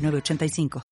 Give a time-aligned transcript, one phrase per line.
[0.00, 0.82] 985.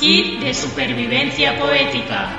[0.00, 2.30] Kit de supervivencia poética.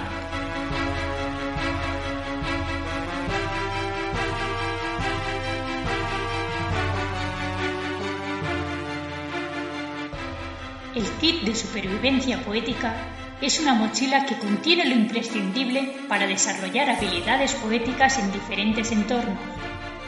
[10.95, 17.53] El kit de supervivencia poética es una mochila que contiene lo imprescindible para desarrollar habilidades
[17.53, 19.39] poéticas en diferentes entornos.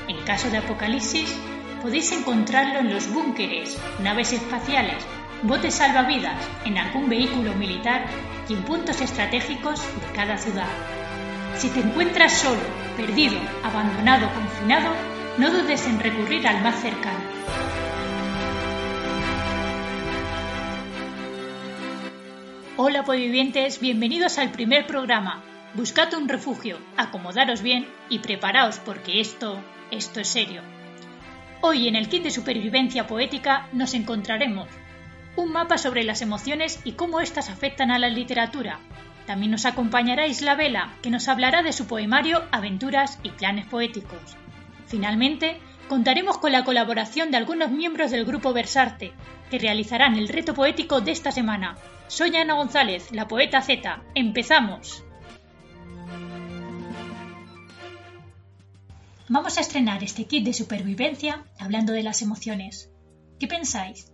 [0.08, 1.38] En caso de apocalipsis,
[1.82, 5.06] podéis encontrarlo en los búnkeres, naves espaciales,
[5.44, 8.06] botes salvavidas, en algún vehículo militar
[8.50, 10.68] y en puntos estratégicos de cada ciudad.
[11.58, 12.62] Si te encuentras solo,
[12.98, 14.94] perdido, abandonado, confinado,
[15.38, 17.81] no dudes en recurrir al más cercano.
[22.84, 25.44] Hola vivientes, bienvenidos al primer programa.
[25.76, 30.64] Buscad un refugio, acomodaros bien y preparaos porque esto, esto es serio.
[31.62, 34.68] Hoy en el kit de supervivencia poética nos encontraremos
[35.36, 38.80] un mapa sobre las emociones y cómo éstas afectan a la literatura.
[39.28, 44.36] También nos acompañará Isla Vela, que nos hablará de su poemario Aventuras y planes poéticos.
[44.88, 49.14] Finalmente, contaremos con la colaboración de algunos miembros del grupo Versarte,
[49.52, 51.78] que realizarán el reto poético de esta semana,
[52.12, 54.04] soy Ana González, la poeta Z.
[54.16, 55.02] ¡Empezamos!
[59.30, 62.90] Vamos a estrenar este kit de supervivencia hablando de las emociones.
[63.40, 64.12] ¿Qué pensáis?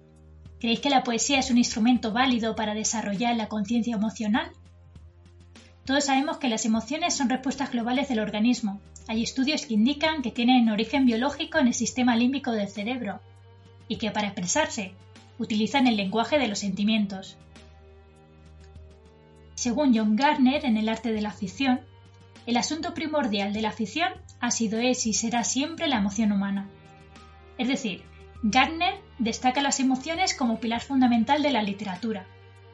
[0.60, 4.52] ¿Creéis que la poesía es un instrumento válido para desarrollar la conciencia emocional?
[5.84, 8.80] Todos sabemos que las emociones son respuestas globales del organismo.
[9.08, 13.22] Hay estudios que indican que tienen origen biológico en el sistema límbico del cerebro
[13.88, 14.94] y que para expresarse
[15.40, 17.38] utilizan el lenguaje de los sentimientos.
[19.68, 21.82] Según John Gardner en El arte de la ficción,
[22.46, 26.70] el asunto primordial de la ficción ha sido es y será siempre la emoción humana.
[27.58, 28.02] Es decir,
[28.44, 32.26] Gardner destaca las emociones como pilar fundamental de la literatura.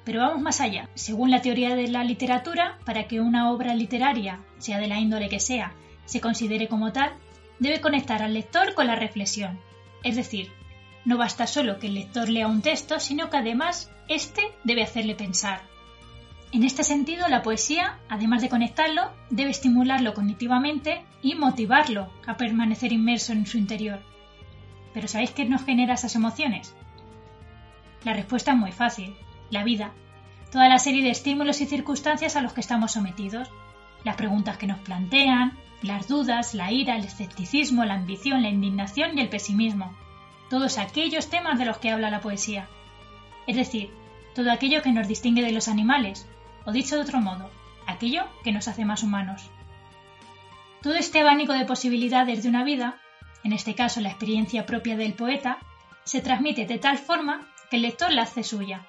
[0.04, 0.88] Pero vamos más allá.
[0.94, 5.30] Según la teoría de la literatura, para que una obra literaria, sea de la índole
[5.30, 5.74] que sea,
[6.06, 7.12] se considere como tal,
[7.58, 9.60] debe conectar al lector con la reflexión.
[10.04, 10.52] Es decir,
[11.06, 15.16] no basta solo que el lector lea un texto, sino que además éste debe hacerle
[15.16, 15.73] pensar.
[16.54, 22.94] En este sentido, la poesía, además de conectarlo, debe estimularlo cognitivamente y motivarlo a permanecer
[22.94, 24.04] inmerso en su interior.
[24.94, 26.76] Pero ¿sabéis qué nos genera esas emociones?
[28.04, 29.16] La respuesta es muy fácil,
[29.50, 29.94] la vida,
[30.52, 33.50] toda la serie de estímulos y circunstancias a los que estamos sometidos,
[34.04, 39.18] las preguntas que nos plantean, las dudas, la ira, el escepticismo, la ambición, la indignación
[39.18, 39.92] y el pesimismo,
[40.52, 42.68] todos aquellos temas de los que habla la poesía.
[43.48, 43.90] Es decir,
[44.36, 46.28] todo aquello que nos distingue de los animales,
[46.66, 47.50] o dicho de otro modo,
[47.88, 49.50] aquello que nos hace más humanos.
[50.82, 53.00] Todo este abanico de posibilidades de una vida,
[53.44, 55.58] en este caso la experiencia propia del poeta,
[56.04, 58.86] se transmite de tal forma que el lector la hace suya.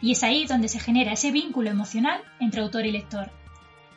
[0.00, 3.30] Y es ahí donde se genera ese vínculo emocional entre autor y lector,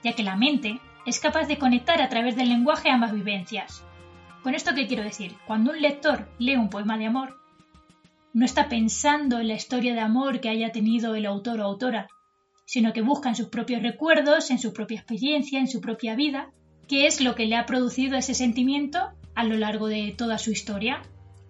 [0.04, 3.84] ya que la mente es capaz de conectar a través del lenguaje ambas vivencias.
[4.44, 7.40] Con esto qué quiero decir, cuando un lector lee un poema de amor,
[8.34, 12.08] no está pensando en la historia de amor que haya tenido el autor o autora,
[12.66, 16.52] sino que busca en sus propios recuerdos, en su propia experiencia, en su propia vida,
[16.88, 20.52] qué es lo que le ha producido ese sentimiento a lo largo de toda su
[20.52, 21.02] historia.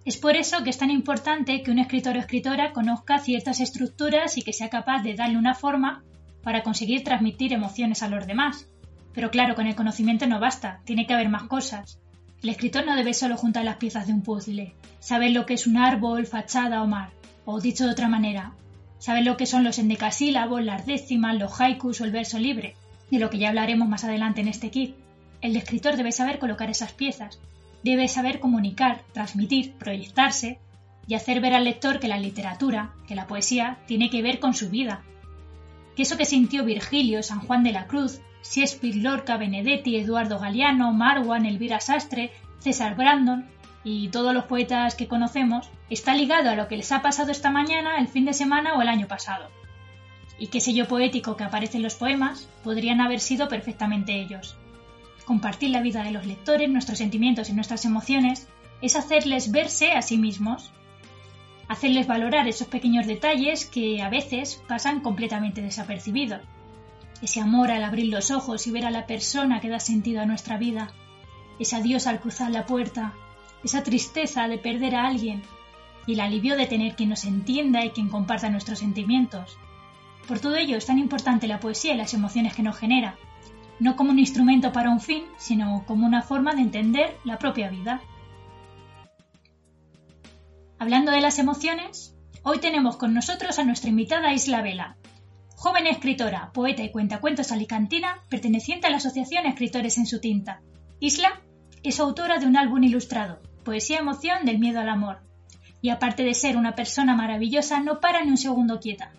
[0.05, 4.37] Es por eso que es tan importante que un escritor o escritora conozca ciertas estructuras
[4.37, 6.03] y que sea capaz de darle una forma
[6.43, 8.67] para conseguir transmitir emociones a los demás.
[9.13, 11.99] Pero claro, con el conocimiento no basta, tiene que haber más cosas.
[12.41, 15.67] El escritor no debe solo juntar las piezas de un puzzle, saber lo que es
[15.67, 17.11] un árbol, fachada o mar.
[17.45, 18.53] O dicho de otra manera,
[19.01, 22.75] saber lo que son los endecasílabos, las décimas, los haikus o el verso libre,
[23.09, 24.93] de lo que ya hablaremos más adelante en este kit.
[25.41, 27.39] El escritor debe saber colocar esas piezas,
[27.81, 30.59] debe saber comunicar, transmitir, proyectarse
[31.07, 34.53] y hacer ver al lector que la literatura, que la poesía, tiene que ver con
[34.53, 35.01] su vida.
[35.95, 40.93] Que eso que sintió Virgilio, San Juan de la Cruz, Shakespeare, Lorca, Benedetti, Eduardo Galeano,
[40.93, 43.47] Marwan, Elvira Sastre, César Brandon,
[43.83, 47.49] y todos los poetas que conocemos, está ligado a lo que les ha pasado esta
[47.49, 49.49] mañana, el fin de semana o el año pasado.
[50.37, 54.57] Y qué sello poético que aparece en los poemas podrían haber sido perfectamente ellos.
[55.25, 58.47] compartir la vida de los lectores, nuestros sentimientos y nuestras emociones,
[58.81, 60.71] es hacerles verse a sí mismos,
[61.69, 66.41] hacerles valorar esos pequeños detalles que a veces pasan completamente desapercibidos.
[67.21, 70.25] Ese amor al abrir los ojos y ver a la persona que da sentido a
[70.25, 70.91] nuestra vida,
[71.59, 73.13] ese adiós al cruzar la puerta,
[73.63, 75.43] esa tristeza de perder a alguien
[76.07, 79.57] y el alivio de tener quien nos entienda y quien comparta nuestros sentimientos.
[80.27, 83.17] Por todo ello es tan importante la poesía y las emociones que nos genera,
[83.79, 87.69] no como un instrumento para un fin, sino como una forma de entender la propia
[87.69, 88.01] vida.
[90.79, 94.97] Hablando de las emociones, hoy tenemos con nosotros a nuestra invitada Isla Vela,
[95.55, 100.61] joven escritora, poeta y cuentacuentos alicantina, perteneciente a la Asociación Escritores en su tinta.
[100.99, 101.41] Isla
[101.83, 105.19] es autora de un álbum ilustrado, Poesía Emoción del Miedo al Amor,
[105.81, 109.11] y aparte de ser una persona maravillosa, no para ni un segundo quieta.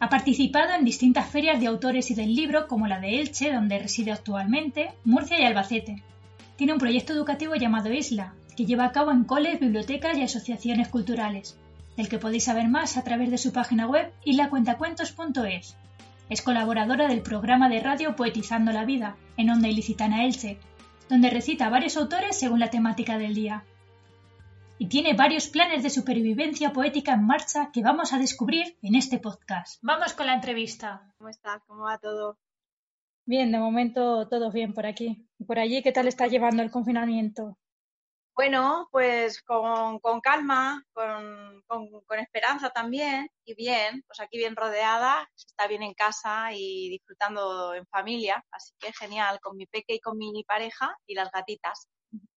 [0.00, 3.78] Ha participado en distintas ferias de autores y del libro, como la de Elche, donde
[3.78, 6.02] reside actualmente, Murcia y Albacete.
[6.56, 10.88] Tiene un proyecto educativo llamado Isla, que lleva a cabo en coles, bibliotecas y asociaciones
[10.88, 11.58] culturales,
[11.96, 15.76] del que podéis saber más a través de su página web islacuentacuentos.es.
[16.28, 20.58] Es colaboradora del programa de radio Poetizando la Vida, en Onda Ilicitana Elche,
[21.08, 23.64] donde recita a varios autores según la temática del día.
[24.78, 29.18] Y tiene varios planes de supervivencia poética en marcha que vamos a descubrir en este
[29.18, 29.78] podcast.
[29.82, 31.14] Vamos con la entrevista.
[31.16, 31.62] ¿Cómo estás?
[31.66, 32.38] ¿Cómo va todo?
[33.24, 35.26] Bien, de momento todo bien por aquí.
[35.38, 37.56] ¿Y por allí qué tal está llevando el confinamiento?
[38.36, 45.66] Bueno, pues con, calma, con, con, esperanza también y bien, pues aquí bien rodeada, está
[45.66, 50.18] bien en casa y disfrutando en familia, así que genial, con mi peque y con
[50.18, 51.88] mi pareja y las gatitas.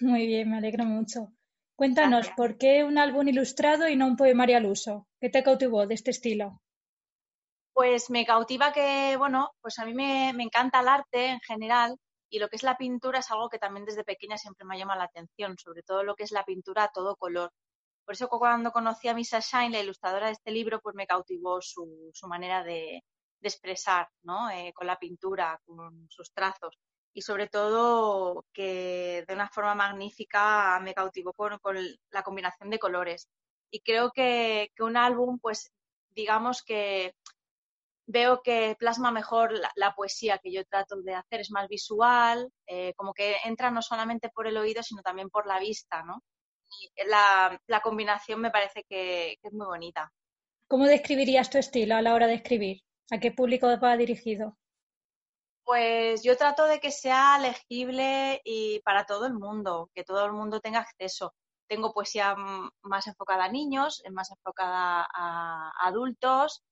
[0.00, 1.32] Muy bien, me alegro mucho.
[1.74, 5.08] Cuéntanos, ¿por qué un álbum ilustrado y no un poemario al uso?
[5.18, 6.60] ¿Qué te cautivó de este estilo?
[7.72, 11.98] Pues me cautiva que, bueno, pues a mí me, me encanta el arte en general
[12.28, 14.96] y lo que es la pintura es algo que también desde pequeña siempre me llama
[14.96, 17.52] la atención, sobre todo lo que es la pintura a todo color.
[18.04, 21.60] Por eso cuando conocí a Misa Shine, la ilustradora de este libro, pues me cautivó
[21.60, 23.02] su, su manera de,
[23.40, 24.50] de expresar, ¿no?
[24.50, 26.78] Eh, con la pintura, con sus trazos.
[27.12, 31.76] Y sobre todo que de una forma magnífica me cautivó con, con
[32.10, 33.28] la combinación de colores.
[33.70, 35.72] Y creo que, que un álbum, pues
[36.10, 37.14] digamos que
[38.06, 42.94] veo que plasma mejor la, poesía que yo trato de hacer, es más visual, eh,
[42.94, 46.22] como que entra no solamente por el oído, sino también por la vista, ¿no?
[46.80, 50.12] Y la, combinación me parece que, es muy bonita.
[50.68, 52.82] ¿Cómo describirías tu estilo a la hora de escribir?
[53.10, 54.56] ¿A qué público va dirigido?
[55.64, 60.32] Pues yo trato de que sea legible y para todo el mundo, que todo el
[60.32, 61.34] mundo tenga acceso.
[61.68, 62.36] Tengo poesía
[62.82, 66.62] más enfocada a niños, más enfocada a adultos,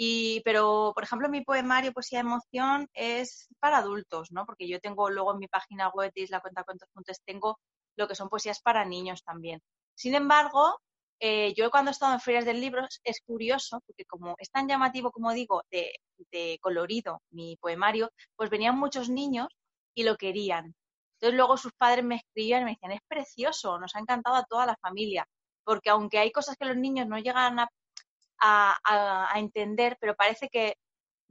[0.00, 4.46] y, pero, por ejemplo, mi poemario Poesía de Emoción es para adultos, ¿no?
[4.46, 7.58] Porque yo tengo luego en mi página web de Isla Cuenta Cuentos tengo
[7.96, 9.60] lo que son poesías para niños también.
[9.96, 10.80] Sin embargo,
[11.18, 14.68] eh, yo cuando he estado en ferias del libro es curioso, porque como es tan
[14.68, 15.90] llamativo, como digo, de,
[16.30, 19.48] de colorido mi poemario, pues venían muchos niños
[19.94, 20.76] y lo querían.
[21.14, 24.44] Entonces luego sus padres me escribían y me decían, es precioso, nos ha encantado a
[24.44, 25.26] toda la familia,
[25.64, 27.68] porque aunque hay cosas que los niños no llegan a
[28.40, 30.76] a, entender, pero parece que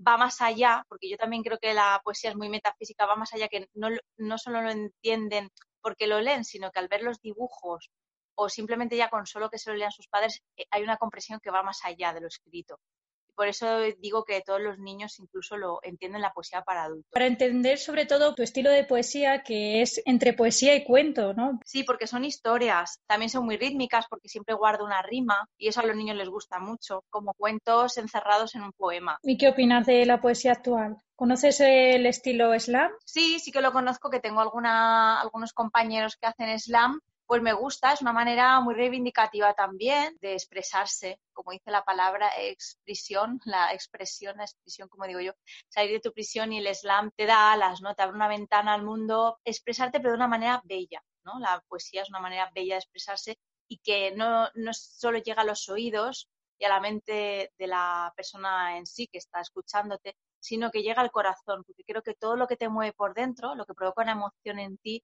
[0.06, 3.34] va más allá, porque yo también creo que la poesía es muy metafísica, va más
[3.34, 5.50] allá que no, no solo lo entienden
[5.82, 7.90] porque lo leen, sino que al ver los dibujos
[8.36, 11.40] o simplemente ya con solo que se lo lean sus padres, eh, hay una comprensión
[11.42, 12.80] que va más allá de lo escrito
[13.38, 17.12] por eso digo que todos los niños incluso lo entienden la poesía para adultos.
[17.12, 21.60] Para entender sobre todo tu estilo de poesía, que es entre poesía y cuento, ¿no?
[21.64, 25.82] Sí, porque son historias, también son muy rítmicas porque siempre guardo una rima y eso
[25.82, 29.20] a los niños les gusta mucho, como cuentos encerrados en un poema.
[29.22, 30.98] ¿Y qué opinas de la poesía actual?
[31.16, 32.92] ¿Conoces el estilo slam?
[33.06, 37.54] Sí, sí que lo conozco, que tengo alguna, algunos compañeros que hacen slam pues me
[37.54, 43.74] gusta, es una manera muy reivindicativa también de expresarse, como dice la palabra expresión, la
[43.74, 45.34] expresión, la expresión, como digo yo,
[45.68, 47.94] salir de tu prisión y el slam te da alas, ¿no?
[47.96, 51.38] Te abre una ventana al mundo, expresarte pero de una manera bella, ¿no?
[51.40, 55.46] La poesía es una manera bella de expresarse y que no, no solo llega a
[55.46, 60.72] los oídos y a la mente de la persona en sí que está escuchándote, sino
[60.72, 63.66] que llega al corazón, porque creo que todo lo que te mueve por dentro, lo
[63.66, 65.04] que provoca una emoción en ti,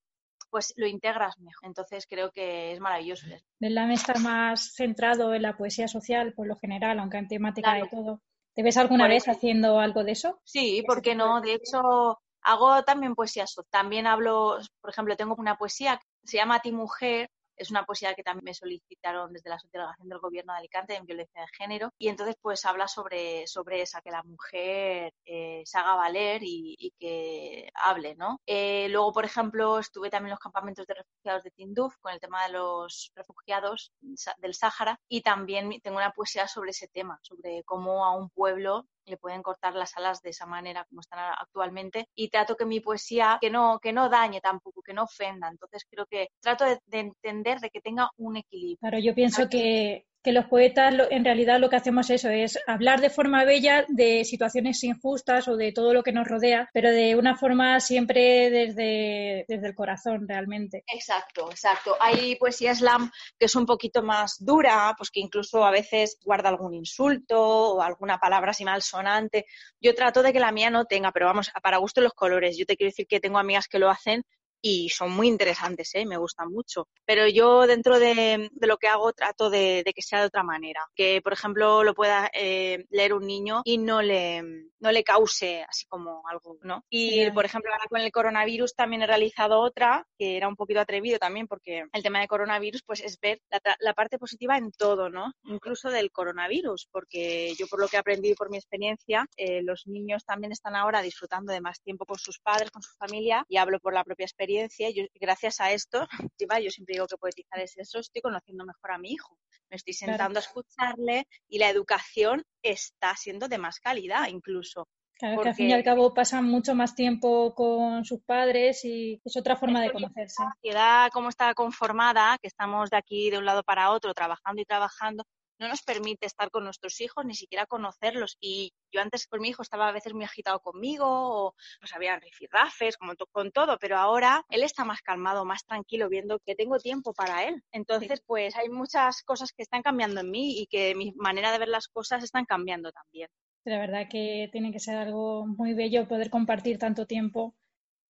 [0.54, 1.66] pues lo integras mejor.
[1.66, 3.26] Entonces creo que es maravilloso.
[3.60, 7.88] Belam está más centrado en la poesía social, por lo general, aunque en temática de
[7.90, 8.22] todo.
[8.54, 10.40] ¿Te ves alguna vez haciendo algo de eso?
[10.44, 11.42] Sí, ¿por qué no?
[11.42, 13.68] De hecho, hago también poesía social.
[13.72, 17.86] También hablo, por ejemplo, tengo una poesía que se llama A ti mujer, es una
[17.86, 21.48] poesía que también me solicitaron desde la delegación del gobierno de Alicante en violencia de
[21.58, 26.42] género y entonces pues habla sobre, sobre esa, que la mujer eh, se haga valer
[26.44, 28.40] y, que hable, ¿no?
[28.46, 32.20] Eh, luego, por ejemplo, estuve también en los campamentos de refugiados de Tinduf con el
[32.20, 33.92] tema de los refugiados
[34.38, 38.88] del Sáhara y también tengo una poesía sobre ese tema, sobre cómo a un pueblo
[39.06, 42.80] le pueden cortar las alas de esa manera como están actualmente y trato que mi
[42.80, 45.48] poesía que no que no dañe tampoco que no ofenda.
[45.48, 48.78] Entonces creo que trato de, de entender de que tenga un equilibrio.
[48.80, 53.02] Claro yo pienso que que los poetas en realidad lo que hacemos eso es hablar
[53.02, 57.16] de forma bella de situaciones injustas o de todo lo que nos rodea, pero de
[57.16, 60.84] una forma siempre desde, desde el corazón realmente.
[60.88, 61.98] Exacto, exacto.
[62.00, 66.50] Hay poesía slam que es un poquito más dura, pues que incluso a veces guarda
[66.50, 69.46] algún insulto o alguna palabra así malsonante.
[69.82, 72.58] Yo trato de que la mía no tenga, pero vamos, para gusto los colores.
[72.58, 74.24] Yo te quiero decir que tengo amigas que lo hacen
[74.66, 76.06] y son muy interesantes, ¿eh?
[76.06, 76.88] me gustan mucho.
[77.06, 81.22] Pero yo dentro de, lo que hago trato de, que sea de otra manera, que
[81.22, 84.42] por ejemplo lo pueda eh, leer un niño y no le,
[84.80, 86.86] no le cause así como algo, ¿no?
[86.90, 90.80] Y por ejemplo ahora con el coronavirus también he realizado otra que era un poquito
[90.80, 93.42] atrevido también porque el tema de coronavirus pues es ver
[93.80, 95.34] la, parte positiva en todo, ¿no?
[95.44, 99.86] Incluso del coronavirus, porque yo por lo que he aprendido por mi experiencia, eh, los
[99.88, 103.58] niños también están ahora disfrutando de más tiempo con sus padres, con su familia y
[103.58, 104.53] hablo por la propia experiencia
[104.94, 106.08] yo, gracias a esto,
[106.40, 109.38] yo siempre digo que poetizar es eso, estoy conociendo mejor a mi hijo.
[109.70, 114.88] Me estoy sentando a escucharle y la educación está siendo de más calidad incluso.
[115.18, 119.22] Claro, que al fin y al cabo pasan mucho más tiempo con sus padres y
[119.24, 120.44] es otra forma de conocerse.
[120.44, 124.62] La sociedad como está conformada, que estamos de aquí de un lado para otro trabajando
[124.62, 125.24] y trabajando,
[125.60, 128.38] no nos permite estar con nuestros hijos, ni siquiera conocerlos.
[128.40, 132.20] Y yo antes con mi hijo estaba a veces muy agitado conmigo, o pues había
[132.20, 136.80] rifirrafes, como con todo, pero ahora él está más calmado, más tranquilo, viendo que tengo
[136.80, 137.64] tiempo para él.
[137.72, 141.60] Entonces, pues hay muchas cosas que están cambiando en mí y que mi manera de
[141.60, 143.30] ver las cosas están cambiando también.
[143.66, 147.56] La verdad que tiene que ser algo muy bello poder compartir tanto tiempo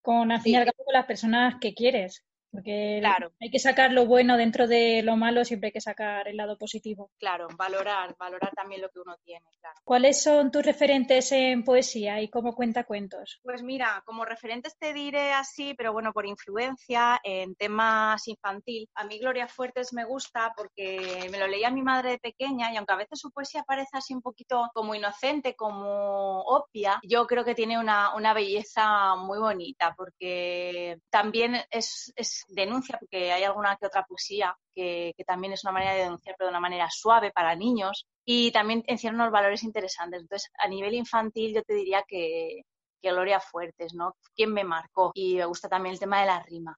[0.01, 2.25] con, al fin y al cabo, con las personas que quieres.
[2.53, 3.01] Porque
[3.41, 6.55] hay que sacar lo bueno dentro de lo malo, siempre hay que sacar el lado
[6.55, 7.10] positivo.
[7.17, 9.75] Claro, valorar, valorar también lo que uno tiene, claro.
[9.83, 13.39] ¿Cuáles son tus referentes en poesía y cómo cuenta cuentos?
[13.41, 18.88] Pues mira, como referentes te diré así, pero bueno, por influencia en temas infantil.
[18.93, 22.77] A mí Gloria Fuertes me gusta porque me lo leía mi madre de pequeña y
[22.77, 27.43] aunque a veces su poesía parece así un poquito como inocente, como obvia, yo creo
[27.43, 32.13] que tiene una, una belleza muy bonita porque también es
[32.47, 36.47] denuncia, porque hay alguna que otra poesía que, también es una manera de denunciar, pero
[36.47, 40.21] de una manera suave para niños, y también encierra unos valores interesantes.
[40.21, 42.63] Entonces, a nivel infantil, yo te diría que,
[43.01, 44.15] que Gloria Fuertes, ¿no?
[44.35, 45.12] ¿Quién me marcó?
[45.13, 46.77] Y me gusta también el tema de la rima.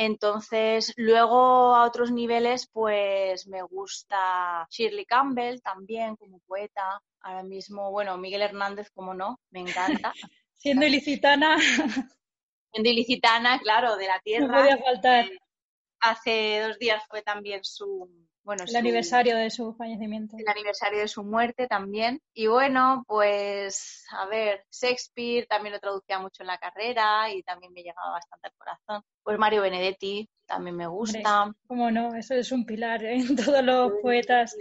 [0.00, 7.02] Entonces, luego a otros niveles, pues me gusta Shirley Campbell también como poeta.
[7.20, 10.12] Ahora mismo, bueno, Miguel Hernández, como no, me encanta.
[10.52, 11.58] Siendo ilicitana.
[12.72, 14.46] En Dilicitana, claro, de la tierra.
[14.46, 15.24] No podía faltar.
[15.26, 15.38] Eh,
[16.00, 18.08] hace dos días fue también su,
[18.48, 20.36] bueno, el aniversario de su fallecimiento.
[20.38, 22.22] El aniversario de su muerte también.
[22.32, 27.74] Y bueno, pues a ver, Shakespeare también lo traducía mucho en la carrera y también
[27.74, 29.02] me llegaba bastante al corazón.
[29.22, 31.52] Pues Mario Benedetti también me gusta.
[31.66, 32.14] ¿Cómo no?
[32.14, 33.16] Eso es un pilar ¿eh?
[33.16, 34.56] en todos los poetas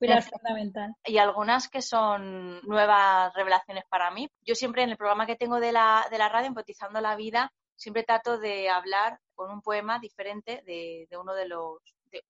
[0.00, 0.94] pilar fundamental.
[1.04, 4.28] Y algunas que son nuevas revelaciones para mí.
[4.40, 7.52] Yo siempre en el programa que tengo de la, de la radio, Empatizando la Vida,
[7.76, 11.78] siempre trato de hablar con un poema diferente de, de uno de los,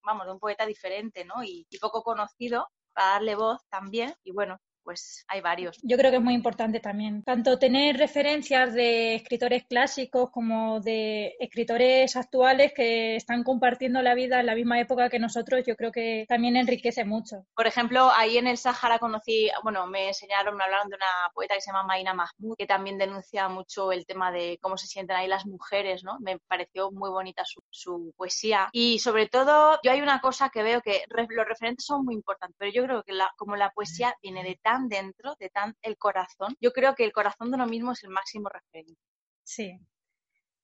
[0.02, 1.42] vamos, de un poeta diferente, ¿no?
[1.42, 4.14] y poco conocido para darle voz también.
[4.24, 4.58] Y bueno,
[4.90, 5.78] pues hay varios.
[5.84, 11.36] Yo creo que es muy importante también, tanto tener referencias de escritores clásicos como de
[11.38, 15.92] escritores actuales que están compartiendo la vida en la misma época que nosotros, yo creo
[15.92, 17.46] que también enriquece mucho.
[17.54, 21.54] Por ejemplo, ahí en el Sahara conocí, bueno, me enseñaron, me hablaron de una poeta
[21.54, 25.16] que se llama Maina Mahmoud, que también denuncia mucho el tema de cómo se sienten
[25.16, 26.18] ahí las mujeres, ¿no?
[26.18, 28.68] Me pareció muy bonita su, su poesía.
[28.72, 32.56] Y sobre todo, yo hay una cosa que veo que los referentes son muy importantes,
[32.58, 35.96] pero yo creo que la, como la poesía viene de tan dentro, de tan el
[35.96, 36.56] corazón.
[36.60, 39.00] Yo creo que el corazón de uno mismo es el máximo referente.
[39.44, 39.78] Sí.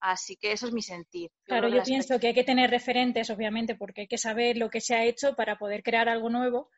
[0.01, 1.31] Así que eso es mi sentir.
[1.45, 4.81] claro, yo pienso que hay que tener referentes, obviamente, porque hay que saber lo que
[4.81, 6.71] se ha hecho para poder crear algo nuevo,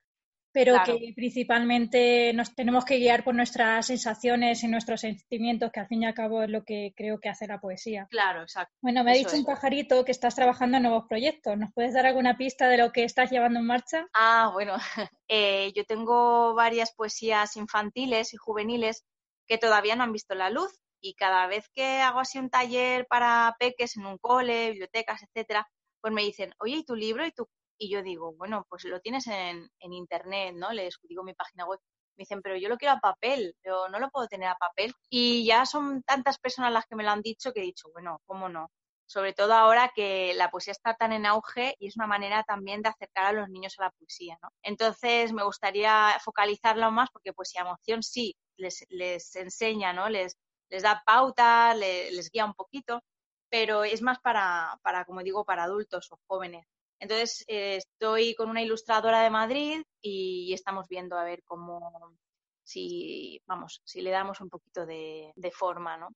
[0.58, 5.86] pero que principalmente nos tenemos que guiar por nuestras sensaciones y nuestros sentimientos, que al
[5.86, 8.08] fin y al cabo es lo que creo que hace la poesía.
[8.10, 8.74] Claro, exacto.
[8.82, 11.56] Bueno, me ha dicho un pajarito que estás trabajando en nuevos proyectos.
[11.56, 14.08] ¿Nos puedes dar alguna pista de lo que estás llevando en marcha?
[14.14, 14.74] Ah, bueno,
[15.28, 19.04] eh, yo tengo varias poesías infantiles y juveniles
[19.46, 23.06] que todavía no han visto la luz y cada vez que hago así un taller
[23.06, 25.68] para peques en un cole, bibliotecas, etcétera,
[26.00, 27.24] pues me dicen, oye, ¿y tu libro?
[27.24, 27.48] Y, tu...
[27.78, 30.72] y yo digo, bueno, pues lo tienes en, en internet, ¿no?
[30.72, 31.80] Les digo mi página web.
[32.16, 34.92] Me dicen, pero yo lo quiero a papel, pero no lo puedo tener a papel.
[35.08, 38.20] Y ya son tantas personas las que me lo han dicho que he dicho, bueno,
[38.26, 38.70] ¿cómo no?
[39.06, 42.82] Sobre todo ahora que la poesía está tan en auge y es una manera también
[42.82, 44.50] de acercar a los niños a la poesía, ¿no?
[44.62, 50.08] Entonces me gustaría focalizarlo más porque poesía emoción sí les, les enseña, ¿no?
[50.08, 50.36] Les,
[50.70, 53.02] les da pauta, les, guía un poquito,
[53.48, 56.66] pero es más para, para, como digo, para adultos o jóvenes.
[57.00, 62.16] Entonces, eh, estoy con una ilustradora de Madrid y, estamos viendo a ver cómo,
[62.64, 66.08] si, vamos, si le damos un poquito de, forma, ¿no?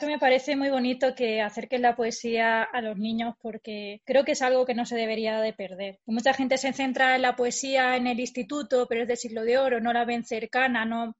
[0.00, 4.42] me parece muy bonito que acerques la poesía a los niños porque creo que es
[4.42, 6.00] algo que no se debería de perder.
[6.06, 9.58] Mucha gente se centra en la poesía en el instituto, pero es de siglo de
[9.58, 11.14] oro, no la ven cercana, no,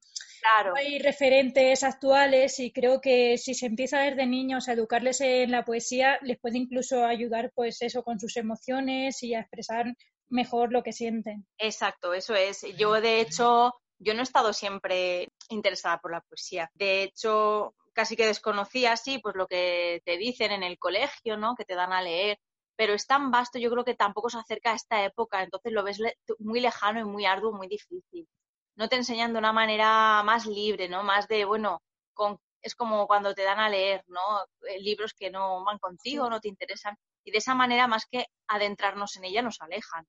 [0.75, 5.63] hay referentes actuales y creo que si se empieza desde niños a educarles en la
[5.63, 9.95] poesía, les puede incluso ayudar pues eso con sus emociones y a expresar
[10.29, 11.45] mejor lo que sienten.
[11.57, 12.65] Exacto, eso es.
[12.77, 16.69] Yo de hecho, yo no he estado siempre interesada por la poesía.
[16.73, 21.55] De hecho, casi que desconocía así pues lo que te dicen en el colegio, ¿no?
[21.55, 22.37] Que te dan a leer
[22.75, 25.83] pero es tan vasto, yo creo que tampoco se acerca a esta época, entonces lo
[25.83, 25.99] ves
[26.39, 28.27] muy lejano y muy arduo, muy difícil
[28.75, 31.03] no te enseñan de una manera más libre, ¿no?
[31.03, 31.81] Más de, bueno,
[32.13, 34.19] con, es como cuando te dan a leer, ¿no?
[34.67, 36.97] Eh, libros que no van contigo, no te interesan.
[37.23, 40.05] Y de esa manera, más que adentrarnos en ella, nos alejan.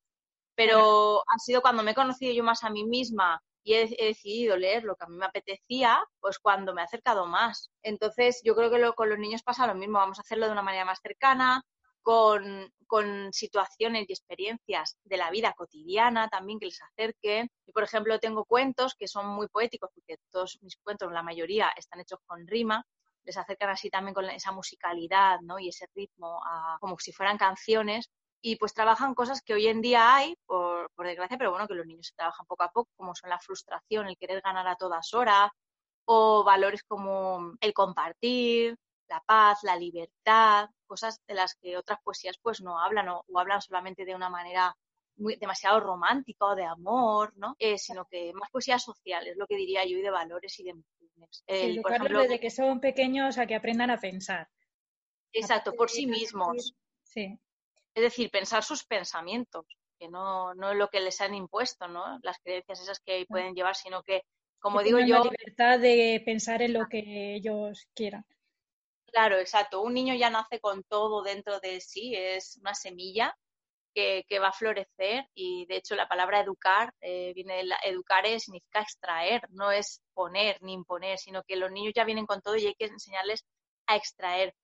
[0.54, 4.56] Pero ha sido cuando me he conocido yo más a mí misma y he, decidido
[4.56, 7.71] leer lo que a mí me apetecía, pues cuando me he acercado más.
[7.83, 9.99] Entonces, yo creo que con los niños pasa lo mismo.
[9.99, 11.64] Vamos a hacerlo de una manera más cercana,
[12.04, 17.50] con, situaciones y experiencias de la vida cotidiana también que les acerquen.
[17.66, 21.73] Y, por ejemplo, tengo cuentos que son muy poéticos, porque todos mis cuentos, la mayoría,
[21.76, 22.87] están hechos con rima,
[23.25, 25.58] les acercan así también con esa musicalidad ¿no?
[25.58, 26.40] y ese ritmo,
[26.78, 28.11] como si fueran canciones.
[28.40, 31.87] Y pues trabajan cosas que hoy en día hay, por desgracia, pero bueno, que los
[31.87, 35.12] niños se trabajan poco a poco, como son la frustración, el querer ganar a todas
[35.14, 35.50] horas,
[36.04, 38.76] o valores como el compartir,
[39.08, 43.60] la paz, la libertad, cosas de las que otras poesías pues no hablan o, hablan
[43.60, 44.76] solamente de una manera
[45.16, 47.57] muy, demasiado romántica o de amor, ¿no?
[47.59, 50.62] Eh, sino que más poesía social, es lo que diría yo, y de valores y
[50.62, 51.44] de emociones.
[51.48, 54.48] Sí, por ejemplo, desde que son pequeños a que aprendan a pensar.
[55.33, 56.76] Exacto, por sí mismos.
[57.02, 57.37] Sí.
[57.92, 59.66] Es decir, pensar sus pensamientos,
[59.98, 62.20] que no, no es lo que les han impuesto, ¿no?
[62.22, 64.22] Las creencias esas que pueden llevar, sino que,
[64.61, 65.24] como digo yo...
[65.24, 68.24] La libertad de pensar en lo que ellos quieran.
[69.14, 69.81] Claro, exacto.
[69.81, 73.37] Un niño ya nace con todo dentro de sí, es una semilla
[73.94, 79.42] que, va a florecer y de hecho la palabra educar eh, viene educar significa extraer,
[79.50, 82.74] no es poner ni imponer, sino que los niños ya vienen con todo y hay
[82.74, 83.44] que enseñarles
[83.87, 84.55] a extraer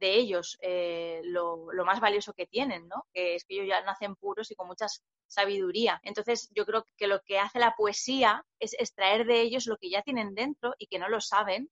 [0.00, 3.06] de ellos eh, lo, más valioso que tienen, ¿no?
[3.12, 4.86] Que es que ellos ya nacen puros y con mucha
[5.26, 6.00] sabiduría.
[6.04, 9.90] Entonces yo creo que lo que hace la poesía es extraer de ellos lo que
[9.90, 11.70] ya tienen dentro y que no lo saben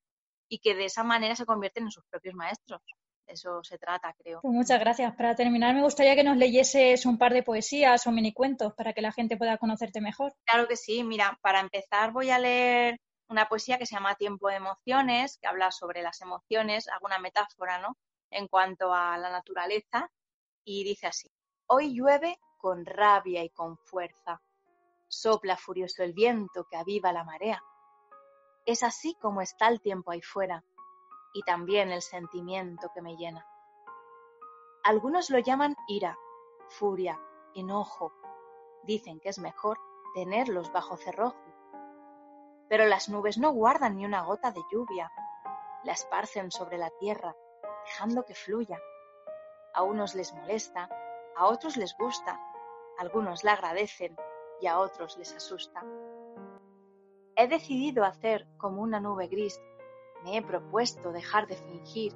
[0.48, 2.80] y que de esa manera se convierten en sus propios maestros.
[3.26, 4.40] Eso se trata, creo.
[4.42, 5.14] Pues muchas gracias.
[5.16, 9.00] Para terminar, me gustaría que nos leyeses un par de poesías o minicuentos para que
[9.00, 10.34] la gente pueda conocerte mejor.
[10.44, 11.02] Claro que sí.
[11.04, 15.46] Mira, para empezar voy a leer una poesía que se llama Tiempo de Emociones, que
[15.46, 17.96] habla sobre las emociones, alguna metáfora, ¿no?
[18.30, 20.10] En cuanto a la naturaleza.
[20.64, 21.30] Y dice así.
[21.66, 24.40] Hoy llueve con rabia y con fuerza.
[25.08, 27.62] Sopla furioso el viento que aviva la marea
[28.66, 30.64] es así como está el tiempo ahí fuera,
[31.32, 33.46] y también el sentimiento que me llena.
[34.82, 36.18] Algunos lo llaman ira,
[36.68, 37.20] furia,
[37.54, 38.12] enojo.
[38.84, 39.78] Dicen que es mejor
[40.14, 41.42] tenerlos bajo cerrojo.
[42.68, 45.10] Pero las nubes no guardan ni una gota de lluvia,
[45.84, 47.36] la esparcen sobre la tierra,
[47.86, 48.78] dejando que fluya.
[49.74, 50.88] A unos les molesta,
[51.36, 52.40] a otros les gusta,
[52.98, 54.16] algunos la agradecen
[54.60, 55.82] y a otros les asusta.
[57.36, 59.60] He decidido hacer como una nube gris.
[60.22, 62.14] Me he propuesto dejar de fingir.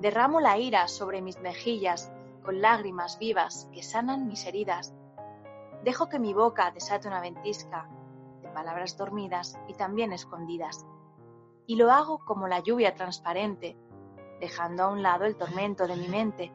[0.00, 2.12] Derramo la ira sobre mis mejillas
[2.44, 4.94] con lágrimas vivas que sanan mis heridas.
[5.82, 7.88] Dejo que mi boca desate una ventisca
[8.40, 10.86] de palabras dormidas y también escondidas.
[11.66, 13.76] Y lo hago como la lluvia transparente,
[14.38, 16.52] dejando a un lado el tormento de mi mente.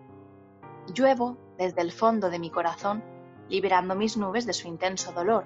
[0.94, 3.04] Lluevo desde el fondo de mi corazón,
[3.50, 5.46] liberando mis nubes de su intenso dolor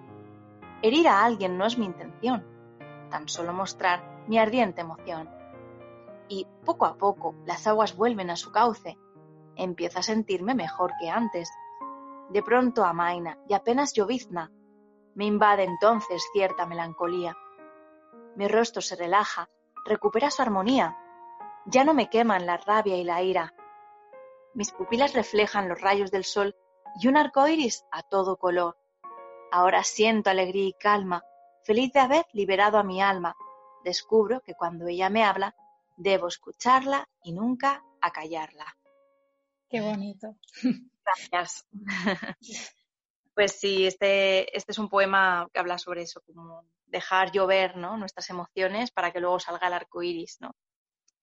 [0.86, 2.46] Herir a alguien no es mi intención,
[3.10, 5.28] tan solo mostrar mi ardiente emoción.
[6.28, 8.96] Y poco a poco las aguas vuelven a su cauce.
[9.56, 11.50] Empiezo a sentirme mejor que antes.
[12.30, 14.52] De pronto amaina y apenas llovizna.
[15.16, 17.36] Me invade entonces cierta melancolía.
[18.36, 19.50] Mi rostro se relaja,
[19.86, 20.96] recupera su armonía.
[21.66, 23.56] Ya no me queman la rabia y la ira.
[24.54, 26.56] Mis pupilas reflejan los rayos del sol
[27.02, 28.78] y un arco iris a todo color.
[29.58, 31.24] Ahora siento alegría y calma,
[31.64, 33.38] feliz de haber liberado a mi alma.
[33.86, 35.56] Descubro que cuando ella me habla,
[35.96, 38.66] debo escucharla y nunca acallarla.
[39.70, 40.36] Qué bonito.
[41.06, 41.66] Gracias.
[43.34, 47.96] Pues sí, este, este es un poema que habla sobre eso, como dejar llover ¿no?
[47.96, 50.38] nuestras emociones para que luego salga el arco iris.
[50.42, 50.52] ¿no?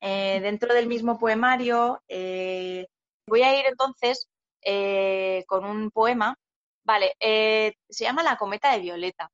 [0.01, 2.87] Eh, dentro del mismo poemario, eh,
[3.27, 4.27] voy a ir entonces
[4.63, 6.39] eh, con un poema.
[6.85, 9.31] Vale, se llama La cometa de Violeta.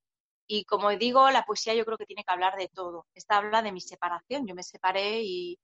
[0.51, 3.07] Y como digo, la poesía yo creo que tiene que hablar de todo.
[3.15, 4.47] Esta habla de mi separación.
[4.47, 5.59] Yo me separé y,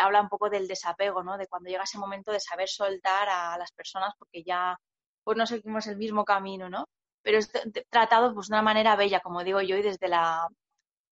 [0.00, 1.38] habla un poco del desapego, ¿no?
[1.38, 4.76] De cuando llega ese momento de saber soltar a las personas porque ya
[5.22, 6.86] pues no seguimos el mismo camino, ¿no?
[7.22, 7.50] Pero es
[7.90, 10.48] tratado pues, de una manera bella, como digo yo, y desde la,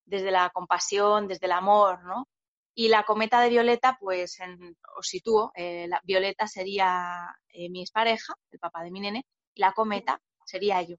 [0.04, 2.28] desde la compasión, desde el amor, ¿no?
[2.74, 7.82] Y la cometa de Violeta, pues en, os sitúo, eh, la, Violeta sería eh, mi
[7.82, 10.96] expareja, el papá de mi nene, la cometa sería yo.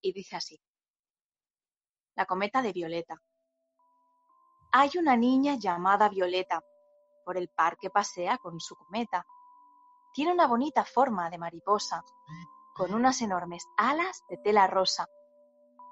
[0.00, 0.60] Y dice así,
[2.14, 3.20] la cometa de Violeta.
[4.72, 6.62] Hay una niña llamada Violeta,
[7.24, 9.26] por el parque pasea con su cometa.
[10.12, 12.04] Tiene una bonita forma de mariposa,
[12.74, 15.08] con unas enormes alas de tela rosa.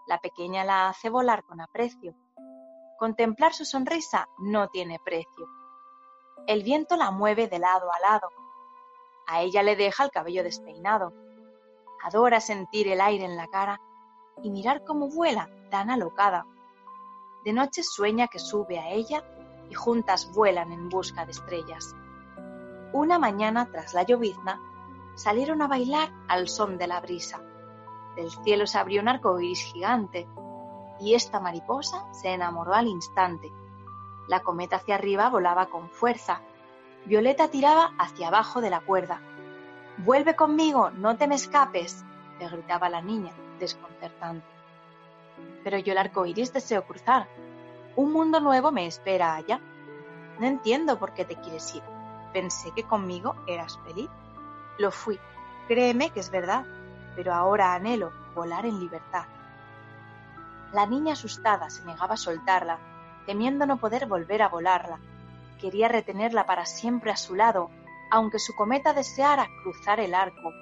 [0.07, 2.15] La pequeña la hace volar con aprecio.
[2.99, 5.49] Contemplar su sonrisa no tiene precio.
[6.47, 8.29] El viento la mueve de lado a lado.
[9.27, 11.13] A ella le deja el cabello despeinado.
[12.03, 13.81] Adora sentir el aire en la cara
[14.43, 16.47] y mirar cómo vuela tan alocada.
[17.45, 19.25] De noche sueña que sube a ella
[19.71, 21.95] y juntas vuelan en busca de estrellas.
[22.93, 24.61] Una mañana, tras la llovizna,
[25.15, 27.43] salieron a bailar al son de la brisa.
[28.17, 30.29] Del cielo se abrió un arco iris gigante,
[31.01, 33.51] y esta mariposa se enamoró al instante.
[34.29, 36.43] La cometa hacia arriba volaba con fuerza.
[37.07, 39.21] Violeta tiraba hacia abajo de la cuerda.
[39.99, 42.05] Vuelve conmigo, no te me escapes,
[42.39, 44.47] le gritaba la niña, desconcertante.
[45.63, 47.29] Pero yo el arco iris deseo cruzar.
[47.95, 49.61] Un mundo nuevo me espera allá.
[50.39, 51.83] No entiendo por qué te quieres ir.
[52.33, 54.09] Pensé que conmigo eras feliz.
[54.79, 55.19] Lo fui.
[55.69, 56.65] Créeme que es verdad,
[57.15, 59.27] pero ahora anhelo volar en libertad.
[60.73, 62.79] La niña asustada se negaba a soltarla,
[63.27, 64.99] temiendo no poder volver a volarla.
[65.61, 67.71] Quería retenerla para siempre a su lado,
[68.13, 70.53] aunque su cometa deseara cruzar el arco.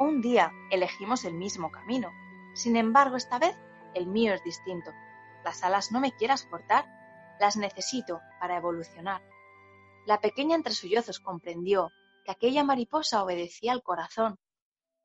[0.00, 2.10] Un día elegimos el mismo camino.
[2.54, 3.54] Sin embargo, esta vez
[3.94, 4.90] el mío es distinto.
[5.44, 6.86] Las alas no me quieras cortar,
[7.38, 9.22] las necesito para evolucionar.
[10.06, 11.90] La pequeña entre sollozos comprendió
[12.24, 14.38] que aquella mariposa obedecía al corazón.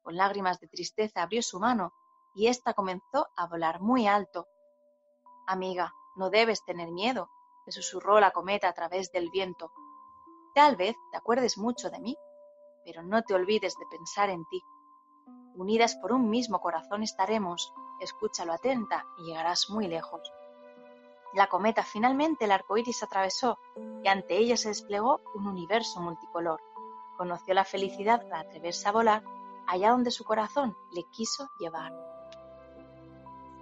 [0.04, 1.92] Con lágrimas de tristeza abrió su mano
[2.34, 4.48] y ésta comenzó a volar muy alto.
[5.48, 7.30] Amiga, no debes tener miedo,
[7.66, 9.70] le susurró la cometa a través del viento.
[10.54, 12.18] Tal vez te acuerdes mucho de mí,
[12.84, 14.62] pero no te olvides de pensar en ti.
[15.56, 20.22] Unidas por un mismo corazón estaremos, escúchalo atenta y llegarás muy lejos.
[21.34, 23.58] La cometa finalmente el arco iris atravesó
[24.04, 26.60] y ante ella se desplegó un universo multicolor.
[27.18, 29.24] Conoció la felicidad al atreverse a volar
[29.68, 31.94] allá donde su corazón le quiso llevar.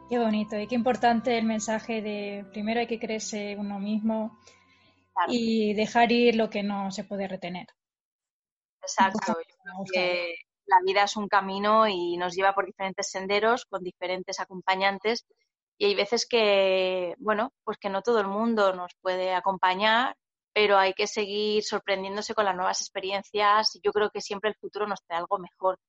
[0.09, 4.39] Qué bonito y qué importante el mensaje de primero hay que creerse uno mismo
[5.27, 7.67] y dejar ir lo que no se puede retener.
[8.81, 9.35] Exacto.
[10.65, 15.25] la vida es un camino y nos lleva por diferentes senderos con diferentes acompañantes
[15.79, 20.13] y hay veces que, bueno, pues que no todo el mundo nos puede acompañar,
[20.53, 24.57] pero hay que seguir sorprendiéndose con las nuevas experiencias y yo creo que siempre el
[24.57, 25.79] futuro nos trae algo mejor.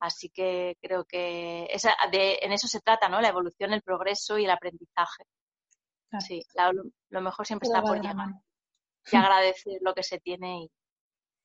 [0.00, 3.22] Así que creo que esa, de, en eso se trata, ¿no?
[3.22, 5.24] La evolución, el progreso y el aprendizaje.
[6.20, 6.42] Sí,
[7.08, 8.28] lo mejor siempre está por llegar.
[9.10, 10.70] Y agradecer lo que se tiene y,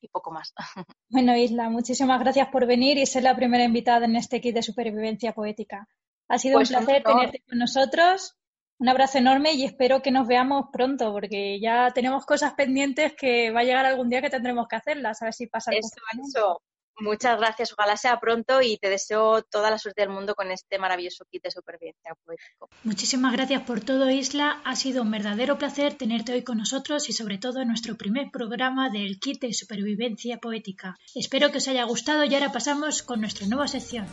[0.00, 0.52] y poco más.
[1.10, 4.62] Bueno, Isla, muchísimas gracias por venir y ser la primera invitada en este kit de
[4.62, 5.88] supervivencia poética.
[6.28, 8.36] Ha sido un pues placer tenerte con nosotros.
[8.78, 13.50] Un abrazo enorme y espero que nos veamos pronto, porque ya tenemos cosas pendientes que
[13.50, 16.62] va a llegar algún día que tendremos que hacerlas, a ver si pasa eso, eso.
[17.00, 20.78] Muchas gracias, ojalá sea pronto y te deseo toda la suerte del mundo con este
[20.78, 22.68] maravilloso kit de supervivencia poético.
[22.82, 24.60] Muchísimas gracias por todo, Isla.
[24.64, 28.30] Ha sido un verdadero placer tenerte hoy con nosotros y sobre todo en nuestro primer
[28.32, 30.96] programa del kit de supervivencia poética.
[31.14, 34.06] Espero que os haya gustado y ahora pasamos con nuestra nueva sección.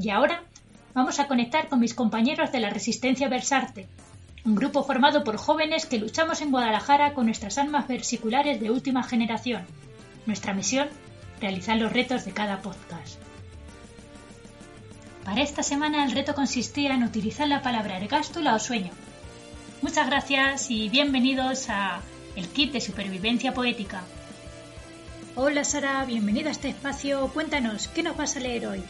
[0.00, 0.42] Y ahora
[0.94, 3.86] vamos a conectar con mis compañeros de la Resistencia Versarte,
[4.46, 9.02] un grupo formado por jóvenes que luchamos en Guadalajara con nuestras armas versiculares de última
[9.02, 9.66] generación.
[10.24, 10.88] Nuestra misión,
[11.38, 13.20] realizar los retos de cada podcast.
[15.22, 18.92] Para esta semana el reto consistía en utilizar la palabra ergástula o sueño.
[19.82, 22.00] Muchas gracias y bienvenidos a
[22.36, 24.02] el kit de supervivencia poética.
[25.36, 27.28] Hola Sara, bienvenida a este espacio.
[27.34, 28.82] Cuéntanos, ¿qué nos vas a leer hoy?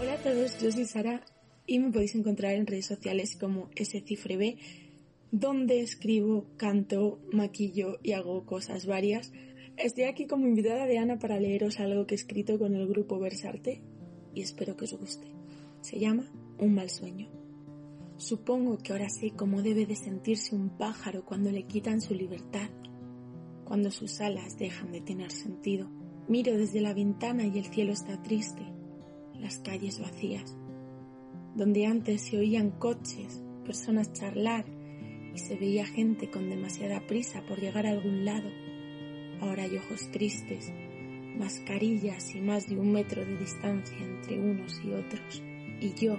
[0.00, 1.24] Hola a todos, yo soy Sara
[1.66, 4.56] y me podéis encontrar en redes sociales como scifreb,
[5.32, 9.32] donde escribo, canto, maquillo y hago cosas varias.
[9.76, 13.18] Estoy aquí como invitada de Ana para leeros algo que he escrito con el grupo
[13.18, 13.82] Versarte
[14.34, 15.26] y espero que os guste.
[15.80, 17.28] Se llama Un mal sueño.
[18.18, 22.70] Supongo que ahora sé cómo debe de sentirse un pájaro cuando le quitan su libertad,
[23.64, 25.90] cuando sus alas dejan de tener sentido.
[26.28, 28.77] Miro desde la ventana y el cielo está triste,
[29.40, 30.56] las calles vacías,
[31.54, 34.64] donde antes se oían coches, personas charlar
[35.34, 38.50] y se veía gente con demasiada prisa por llegar a algún lado.
[39.40, 40.72] Ahora hay ojos tristes,
[41.38, 45.42] mascarillas y más de un metro de distancia entre unos y otros.
[45.80, 46.18] Y yo,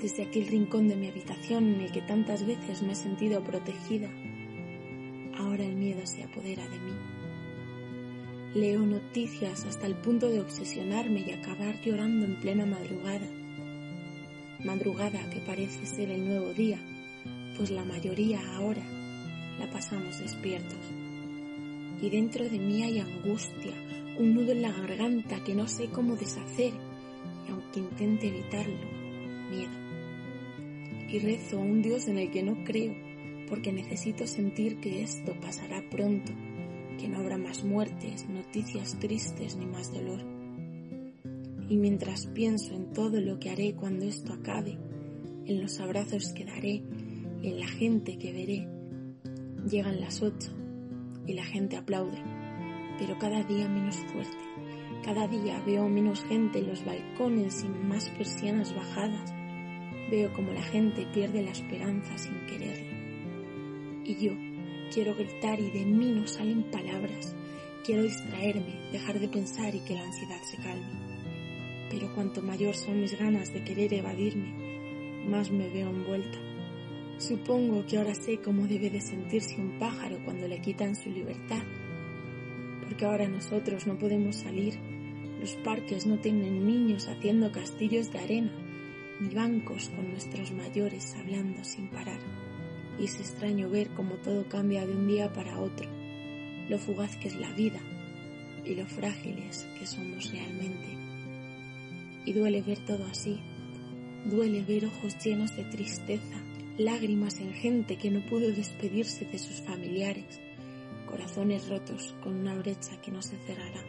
[0.00, 4.08] desde aquel rincón de mi habitación en el que tantas veces me he sentido protegida,
[5.38, 7.21] ahora el miedo se apodera de mí.
[8.54, 13.26] Leo noticias hasta el punto de obsesionarme y acabar llorando en plena madrugada.
[14.62, 16.78] Madrugada que parece ser el nuevo día,
[17.56, 18.82] pues la mayoría ahora
[19.58, 20.78] la pasamos despiertos.
[22.02, 23.72] Y dentro de mí hay angustia,
[24.18, 26.74] un nudo en la garganta que no sé cómo deshacer
[27.48, 28.86] y aunque intente evitarlo,
[29.50, 31.08] miedo.
[31.08, 32.94] Y rezo a un Dios en el que no creo
[33.48, 36.32] porque necesito sentir que esto pasará pronto,
[37.02, 40.20] que no habrá más muertes, noticias tristes ni más dolor.
[41.68, 44.78] Y mientras pienso en todo lo que haré cuando esto acabe,
[45.46, 46.84] en los abrazos que daré
[47.42, 48.68] y en la gente que veré,
[49.68, 50.52] llegan las ocho
[51.26, 52.22] y la gente aplaude
[52.98, 54.36] pero cada día menos fuerte.
[55.04, 59.34] Cada día veo menos gente en los balcones y más persianas bajadas.
[60.08, 62.92] Veo como la gente pierde la esperanza sin quererlo.
[64.04, 64.32] Y yo
[64.92, 67.34] quiero gritar y de mí no salen palabras.
[67.84, 71.88] Quiero distraerme, dejar de pensar y que la ansiedad se calme.
[71.90, 76.38] Pero cuanto mayor son mis ganas de querer evadirme, más me veo envuelta.
[77.18, 81.62] Supongo que ahora sé cómo debe de sentirse un pájaro cuando le quitan su libertad
[82.92, 84.74] porque ahora nosotros no podemos salir.
[85.40, 88.52] Los parques no tienen niños haciendo castillos de arena,
[89.18, 92.20] ni bancos con nuestros mayores hablando sin parar.
[92.98, 95.88] Y es extraño ver cómo todo cambia de un día para otro,
[96.68, 97.80] lo fugaz que es la vida
[98.64, 100.96] y lo frágiles que somos realmente.
[102.24, 103.40] Y duele ver todo así,
[104.26, 106.42] duele ver ojos llenos de tristeza,
[106.78, 110.40] lágrimas en gente que no pudo despedirse de sus familiares
[111.12, 113.84] corazones rotos con una brecha que no se cerrará.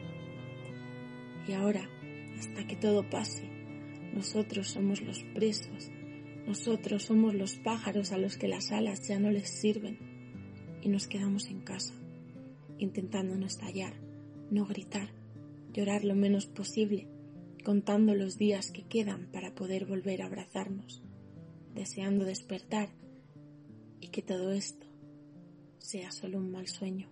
[1.48, 1.89] Y ahora,
[2.38, 3.50] hasta que todo pase,
[4.13, 5.89] nosotros somos los presos,
[6.46, 9.98] nosotros somos los pájaros a los que las alas ya no les sirven
[10.82, 11.94] y nos quedamos en casa,
[12.78, 13.94] intentando no estallar,
[14.52, 15.10] no gritar,
[15.72, 17.08] llorar lo menos posible,
[17.64, 21.02] contando los días que quedan para poder volver a abrazarnos,
[21.74, 22.90] deseando despertar
[24.02, 24.86] y que todo esto
[25.78, 27.10] sea solo un mal sueño.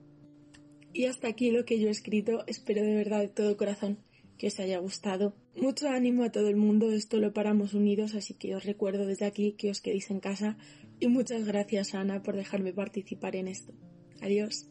[0.94, 3.98] Y hasta aquí lo que yo he escrito, espero de verdad de todo corazón
[4.42, 5.36] que os haya gustado.
[5.56, 9.28] Mucho ánimo a todo el mundo, esto lo paramos unidos, así que os recuerdo desde
[9.28, 10.58] aquí que os quedéis en casa
[11.00, 13.72] y muchas gracias Ana por dejarme participar en esto.
[14.20, 14.66] Adiós.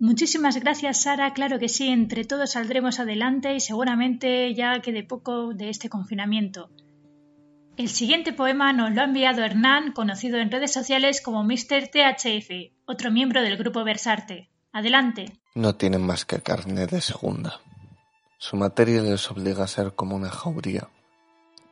[0.00, 5.52] Muchísimas gracias Sara, claro que sí, entre todos saldremos adelante y seguramente ya quede poco
[5.52, 6.70] de este confinamiento.
[7.76, 11.88] El siguiente poema nos lo ha enviado Hernán, conocido en redes sociales como Mr.
[11.92, 12.50] THF,
[12.86, 14.48] otro miembro del grupo Versarte.
[14.72, 15.34] Adelante.
[15.54, 17.60] No tienen más que carne de segunda.
[18.38, 20.90] Su materia les obliga a ser como una jauría,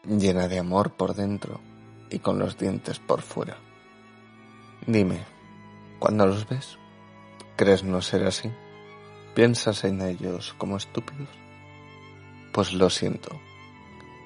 [0.03, 1.61] llena de amor por dentro
[2.11, 3.59] y con los dientes por fuera.
[4.87, 5.27] Dime,
[5.99, 6.79] ¿cuándo los ves?
[7.57, 8.51] ¿Crees no ser así?
[9.35, 11.29] ¿Piensas en ellos como estúpidos?
[12.55, 13.39] Pues lo siento,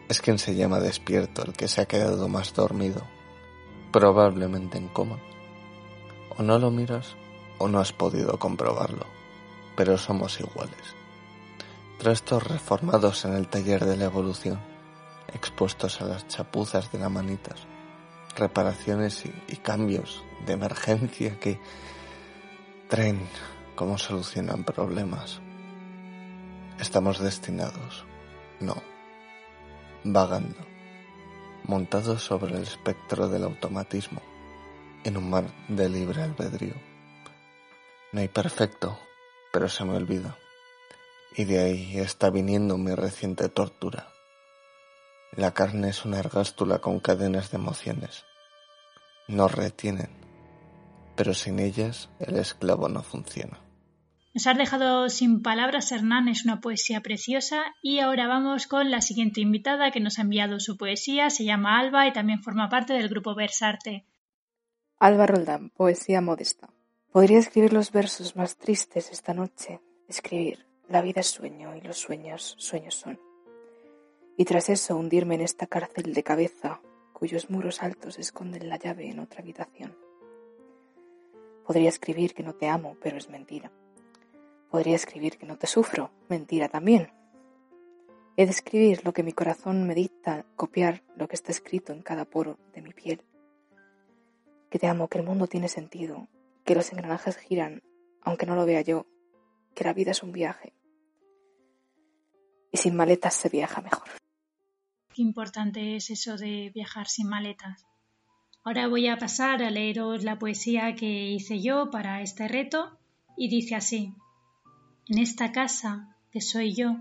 [0.08, 3.02] es quien se llama despierto el que se ha quedado más dormido,
[3.90, 5.18] probablemente en coma.
[6.36, 7.16] O no lo miras
[7.58, 9.06] o no has podido comprobarlo,
[9.74, 10.97] pero somos iguales.
[12.00, 14.60] Restos reformados en el taller de la evolución,
[15.32, 17.66] expuestos a las chapuzas de la manitas,
[18.36, 21.58] reparaciones y, y cambios de emergencia que
[22.88, 23.28] traen
[23.74, 25.40] como solucionan problemas.
[26.78, 28.04] Estamos destinados,
[28.60, 28.76] no
[30.04, 30.64] vagando,
[31.64, 34.22] montado sobre el espectro del automatismo,
[35.02, 36.74] en un mar de libre albedrío.
[38.12, 38.98] No hay perfecto,
[39.52, 40.38] pero se me olvida.
[41.38, 44.08] Y de ahí está viniendo mi reciente tortura.
[45.36, 48.24] La carne es una ergástula con cadenas de emociones.
[49.28, 50.10] Nos retienen,
[51.14, 53.60] pero sin ellas el esclavo no funciona.
[54.34, 59.00] Nos has dejado sin palabras, Hernán, es una poesía preciosa y ahora vamos con la
[59.00, 62.94] siguiente invitada que nos ha enviado su poesía, se llama Alba y también forma parte
[62.94, 64.04] del grupo Versarte.
[64.98, 66.68] Alba Roldán, poesía modesta.
[67.12, 71.98] Podría escribir los versos más tristes esta noche, escribir, la vida es sueño y los
[71.98, 73.20] sueños sueños son.
[74.36, 76.80] Y tras eso hundirme en esta cárcel de cabeza
[77.12, 79.96] cuyos muros altos esconden la llave en otra habitación.
[81.66, 83.70] Podría escribir que no te amo, pero es mentira
[84.70, 87.10] Podría escribir que no te sufro, mentira también.
[88.36, 92.02] He de escribir lo que mi corazón me dicta, copiar lo que está escrito en
[92.02, 93.22] cada poro de mi piel.
[94.68, 96.28] Que te amo, que el mundo tiene sentido,
[96.64, 97.82] que los engranajes giran,
[98.20, 99.06] aunque no lo vea yo,
[99.74, 100.74] que la vida es un viaje.
[102.72, 104.08] Y sin maletas se viaja mejor.
[105.14, 107.84] Qué importante es eso de viajar sin maletas.
[108.64, 112.98] Ahora voy a pasar a leeros la poesía que hice yo para este reto
[113.36, 114.12] y dice así.
[115.08, 116.98] En esta casa, que soy yo,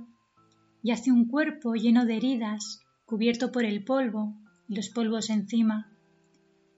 [0.81, 4.33] yace un cuerpo lleno de heridas, cubierto por el polvo
[4.69, 5.91] y los polvos encima,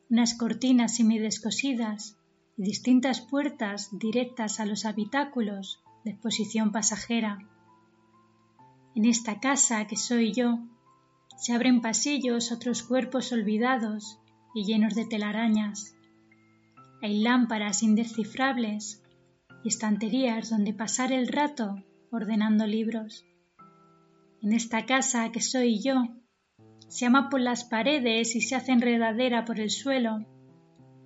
[0.10, 2.18] unas cortinas semidescosidas
[2.58, 7.38] y distintas puertas directas a los habitáculos de exposición pasajera.
[8.96, 10.60] En esta casa que soy yo,
[11.38, 14.20] se abren pasillos otros cuerpos olvidados
[14.54, 15.96] y llenos de telarañas.
[17.02, 19.02] Hay lámparas indescifrables
[19.64, 23.26] y estanterías donde pasar el rato ordenando libros.
[24.42, 26.08] En esta casa que soy yo,
[26.88, 30.26] se ama por las paredes y se hace enredadera por el suelo,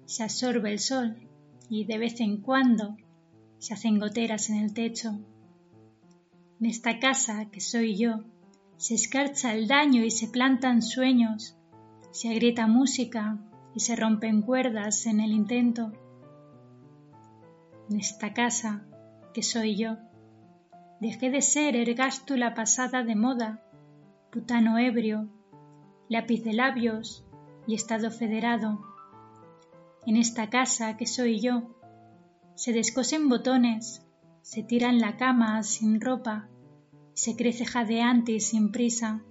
[0.05, 1.17] se absorbe el sol
[1.69, 2.95] y de vez en cuando
[3.59, 5.19] se hacen goteras en el techo.
[6.63, 8.23] En esta casa que soy yo,
[8.77, 11.57] se escarcha el daño y se plantan sueños,
[12.11, 13.37] se agrieta música
[13.75, 15.91] y se rompen cuerdas en el intento
[17.89, 18.85] en esta casa
[19.33, 19.97] que soy yo.
[21.01, 23.61] Dejé de ser ergástula pasada de moda,
[24.31, 25.27] putano ebrio,
[26.07, 27.25] lápiz de labios
[27.67, 28.79] y estado federado.
[30.05, 31.75] En esta casa que soy yo,
[32.55, 34.01] se descosen botones,
[34.41, 36.47] se tira en la cama sin ropa,
[37.13, 39.23] se crece jadeante y sin prisa.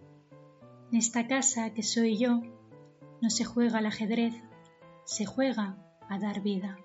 [0.91, 2.43] En esta casa que soy yo,
[3.21, 4.35] no se juega al ajedrez,
[5.05, 5.77] se juega
[6.09, 6.79] a dar vida.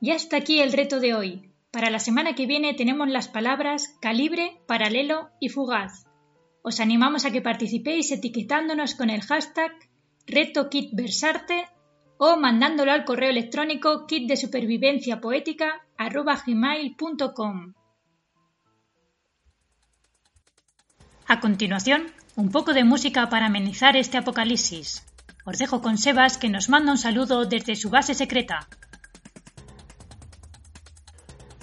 [0.00, 1.50] Y hasta aquí el reto de hoy.
[1.72, 6.06] Para la semana que viene tenemos las palabras calibre, paralelo y fugaz.
[6.62, 9.72] Os animamos a que participéis etiquetándonos con el hashtag
[10.26, 11.68] RetoKitVersarte
[12.18, 15.20] o mandándolo al correo electrónico kit de supervivencia
[21.28, 25.04] A continuación, un poco de música para amenizar este apocalipsis.
[25.44, 28.68] Os dejo con Sebas que nos manda un saludo desde su base secreta.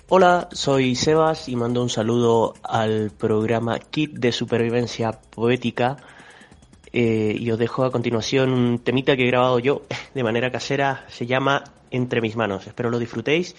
[0.07, 5.97] Hola, soy Sebas y mando un saludo al programa Kit de Supervivencia Poética.
[6.93, 9.81] Eh, y os dejo a continuación un temita que he grabado yo
[10.13, 12.67] de manera casera, se llama Entre mis manos.
[12.67, 13.55] Espero lo disfrutéis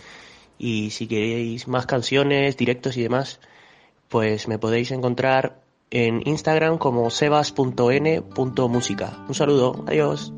[0.56, 3.40] y si queréis más canciones, directos y demás,
[4.08, 7.64] pues me podéis encontrar en Instagram como sebas.n.música.
[9.28, 10.32] Un saludo, adiós.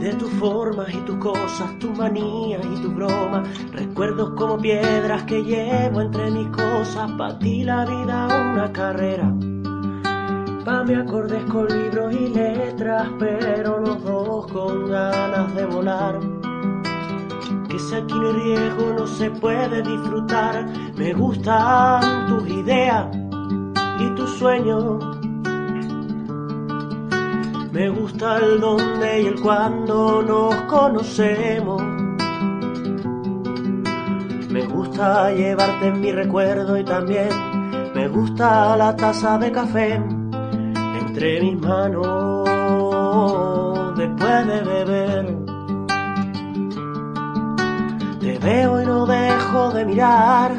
[0.00, 5.44] De tus formas y tus cosas, tus manías y tus bromas, recuerdos como piedras que
[5.44, 9.32] llevo entre mis cosas, para ti la vida una carrera.
[10.64, 16.18] Pa' me acordes con libros y letras, pero los dos con ganas de volar.
[17.68, 20.66] Que si aquí no riesgo no se puede disfrutar,
[20.96, 23.06] me gustan tus ideas
[24.00, 25.07] y tus sueños
[27.78, 31.80] me gusta el dónde y el cuándo nos conocemos.
[34.50, 37.28] Me gusta llevarte en mi recuerdo y también
[37.94, 42.48] me gusta la taza de café entre mis manos
[43.96, 45.36] después de beber.
[48.18, 50.50] Te veo y no dejo de mirar,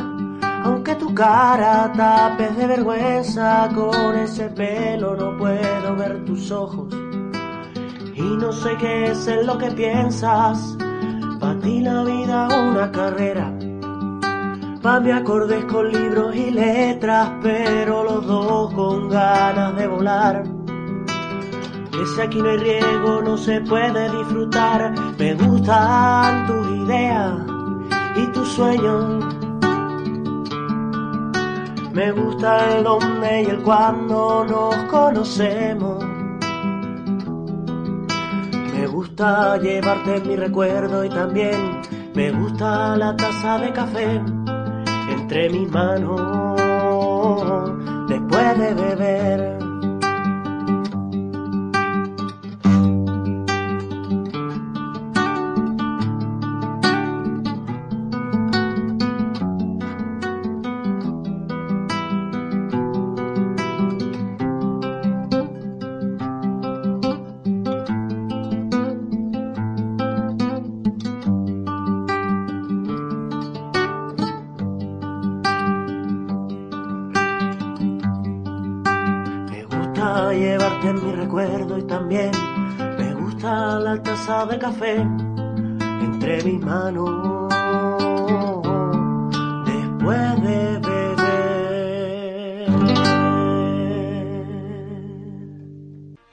[0.63, 7.08] aunque tu cara tapes de vergüenza, con ese pelo no puedo ver tus ojos.
[8.19, 10.75] Y no sé qué es en lo que piensas,
[11.39, 13.57] para ti la vida una carrera.
[14.81, 20.43] Pa' me acordes con libros y letras, pero los dos con ganas de volar.
[21.91, 24.93] Que si aquí no hay riego no se puede disfrutar.
[25.17, 27.35] Me gustan tus ideas
[28.17, 29.23] y tus sueños.
[31.93, 36.08] Me gusta el dónde y el cuándo nos conocemos.
[38.79, 41.81] Me gusta llevarte mi recuerdo y también
[42.15, 44.21] me gusta la taza de café
[45.09, 46.15] entre mis manos
[48.07, 49.68] después de beber.
[80.31, 82.31] Llevarte en mi recuerdo y también
[82.97, 84.95] me gusta la taza de café
[86.01, 87.49] entre mis manos
[89.65, 91.09] después de beber.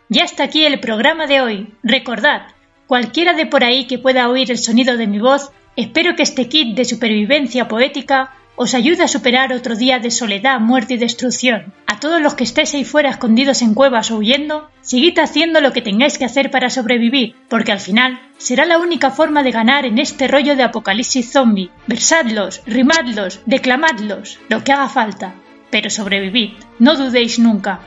[0.08, 1.74] Ya está aquí el programa de hoy.
[1.82, 2.48] Recordad,
[2.86, 6.48] cualquiera de por ahí que pueda oír el sonido de mi voz, espero que este
[6.48, 11.74] kit de supervivencia poética os ayude a superar otro día de soledad, muerte y destrucción.
[11.86, 15.72] A todos los que estéis ahí fuera escondidos en cuevas o huyendo, seguid haciendo lo
[15.72, 19.84] que tengáis que hacer para sobrevivir, porque al final será la única forma de ganar
[19.84, 21.70] en este rollo de apocalipsis zombie.
[21.86, 25.34] Versadlos, rimadlos, declamadlos, lo que haga falta.
[25.70, 27.80] Pero sobrevivid, no dudéis nunca.